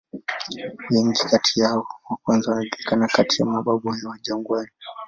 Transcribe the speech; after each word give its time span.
Wengi 0.91 1.19
kati 1.25 1.59
ya 1.59 1.67
hao 1.67 1.87
wa 2.09 2.17
kwanza 2.23 2.51
wanajulikana 2.51 3.07
kati 3.07 3.41
ya 3.41 3.45
"mababu 3.47 3.87
wa 3.89 4.17
jangwani". 4.21 4.71